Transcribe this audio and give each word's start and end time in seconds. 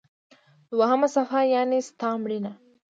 دوهمه 0.71 1.07
صفحه: 1.15 1.41
یعنی 1.53 1.77
ستا 1.89 2.09
مړینه. 2.21 2.51